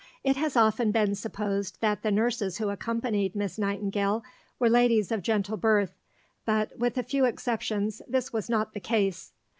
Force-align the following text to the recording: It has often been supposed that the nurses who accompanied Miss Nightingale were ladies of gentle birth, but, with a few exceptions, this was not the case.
It 0.23 0.35
has 0.35 0.57
often 0.57 0.89
been 0.91 1.13
supposed 1.13 1.79
that 1.79 2.01
the 2.01 2.09
nurses 2.09 2.57
who 2.57 2.69
accompanied 2.69 3.35
Miss 3.35 3.59
Nightingale 3.59 4.23
were 4.57 4.67
ladies 4.67 5.11
of 5.11 5.21
gentle 5.21 5.57
birth, 5.57 5.93
but, 6.43 6.75
with 6.79 6.97
a 6.97 7.03
few 7.03 7.25
exceptions, 7.25 8.01
this 8.07 8.33
was 8.33 8.49
not 8.49 8.73
the 8.73 8.79
case. 8.79 9.31